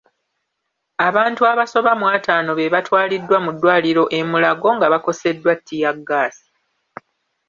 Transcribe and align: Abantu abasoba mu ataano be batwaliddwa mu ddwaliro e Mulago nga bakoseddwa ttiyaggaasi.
Abantu 1.07 1.41
abasoba 1.51 1.91
mu 1.99 2.05
ataano 2.15 2.51
be 2.57 2.71
batwaliddwa 2.73 3.37
mu 3.45 3.51
ddwaliro 3.55 4.03
e 4.19 4.19
Mulago 4.29 4.69
nga 4.75 4.87
bakoseddwa 4.93 5.53
ttiyaggaasi. 5.59 6.47